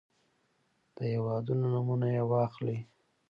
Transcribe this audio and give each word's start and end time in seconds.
د 0.95 0.97
هېوادونو 1.11 1.65
نومونه 1.73 2.07
يې 2.15 2.23
واخلئ. 2.31 2.77